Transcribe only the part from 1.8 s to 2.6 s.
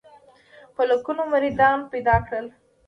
پیدا کړل.